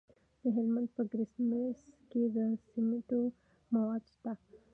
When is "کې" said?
2.09-2.21